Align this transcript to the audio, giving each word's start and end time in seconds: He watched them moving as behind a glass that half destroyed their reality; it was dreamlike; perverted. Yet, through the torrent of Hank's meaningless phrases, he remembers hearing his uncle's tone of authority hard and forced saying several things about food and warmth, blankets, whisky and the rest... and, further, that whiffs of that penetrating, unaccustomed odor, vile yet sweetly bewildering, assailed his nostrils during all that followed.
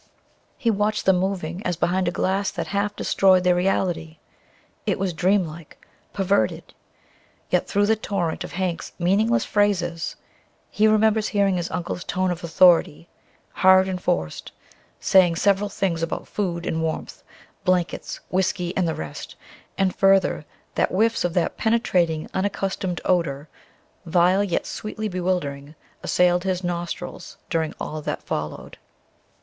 He 0.57 0.71
watched 0.71 1.05
them 1.05 1.19
moving 1.19 1.63
as 1.63 1.75
behind 1.75 2.07
a 2.07 2.11
glass 2.11 2.49
that 2.49 2.65
half 2.65 2.95
destroyed 2.95 3.43
their 3.43 3.53
reality; 3.53 4.17
it 4.87 4.97
was 4.97 5.13
dreamlike; 5.13 5.77
perverted. 6.11 6.73
Yet, 7.51 7.67
through 7.67 7.85
the 7.85 7.95
torrent 7.95 8.43
of 8.43 8.53
Hank's 8.53 8.93
meaningless 8.97 9.45
phrases, 9.45 10.15
he 10.71 10.87
remembers 10.87 11.27
hearing 11.27 11.55
his 11.55 11.69
uncle's 11.69 12.03
tone 12.03 12.31
of 12.31 12.43
authority 12.43 13.09
hard 13.51 13.87
and 13.87 14.01
forced 14.01 14.51
saying 14.99 15.35
several 15.35 15.69
things 15.69 16.01
about 16.01 16.27
food 16.27 16.65
and 16.65 16.81
warmth, 16.81 17.21
blankets, 17.63 18.19
whisky 18.31 18.75
and 18.75 18.87
the 18.87 18.95
rest... 18.95 19.35
and, 19.77 19.95
further, 19.95 20.45
that 20.73 20.89
whiffs 20.89 21.23
of 21.23 21.35
that 21.35 21.57
penetrating, 21.57 22.27
unaccustomed 22.33 23.01
odor, 23.05 23.47
vile 24.07 24.43
yet 24.43 24.65
sweetly 24.65 25.07
bewildering, 25.07 25.75
assailed 26.01 26.43
his 26.43 26.63
nostrils 26.63 27.37
during 27.51 27.75
all 27.79 28.01
that 28.01 28.23
followed. 28.23 28.79